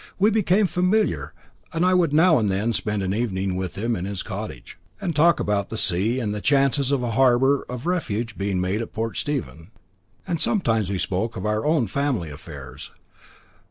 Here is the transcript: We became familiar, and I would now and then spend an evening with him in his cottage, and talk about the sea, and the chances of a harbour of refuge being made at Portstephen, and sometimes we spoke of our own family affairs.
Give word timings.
We 0.17 0.31
became 0.31 0.65
familiar, 0.65 1.31
and 1.71 1.85
I 1.85 1.93
would 1.93 2.11
now 2.11 2.39
and 2.39 2.49
then 2.49 2.73
spend 2.73 3.03
an 3.03 3.13
evening 3.13 3.55
with 3.55 3.75
him 3.77 3.95
in 3.95 4.05
his 4.05 4.23
cottage, 4.23 4.79
and 4.99 5.15
talk 5.15 5.39
about 5.39 5.69
the 5.69 5.77
sea, 5.77 6.19
and 6.19 6.33
the 6.33 6.41
chances 6.41 6.91
of 6.91 7.03
a 7.03 7.11
harbour 7.11 7.61
of 7.69 7.85
refuge 7.85 8.35
being 8.35 8.59
made 8.59 8.81
at 8.81 8.93
Portstephen, 8.93 9.69
and 10.25 10.41
sometimes 10.41 10.89
we 10.89 10.97
spoke 10.97 11.37
of 11.37 11.45
our 11.45 11.63
own 11.67 11.85
family 11.85 12.31
affairs. 12.31 12.89